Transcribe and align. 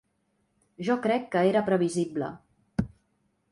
Jo 0.87 0.95
crec 1.03 1.27
que 1.37 1.45
era 1.51 1.63
previsible. 1.69 2.33